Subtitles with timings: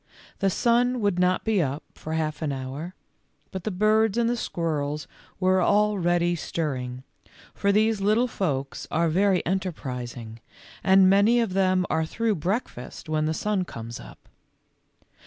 [0.39, 2.95] The sun would not be up for half an hour,
[3.51, 5.05] but the birds and the squirrels
[5.39, 7.03] were already stirring,
[7.53, 10.39] for these little folks are very enterprising,
[10.83, 14.17] and many of them are through breakfast when the sun comes up.